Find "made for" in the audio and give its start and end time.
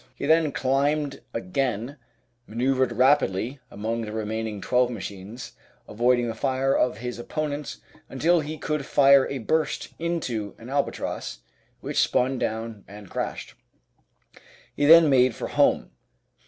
15.07-15.49